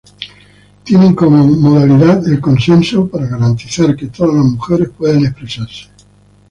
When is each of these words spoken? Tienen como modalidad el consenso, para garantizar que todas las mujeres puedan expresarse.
Tienen 0.83 1.13
como 1.13 1.45
modalidad 1.45 2.27
el 2.27 2.41
consenso, 2.41 3.07
para 3.07 3.27
garantizar 3.27 3.95
que 3.95 4.07
todas 4.07 4.33
las 4.33 4.45
mujeres 4.45 4.89
puedan 4.97 5.25
expresarse. 5.25 5.91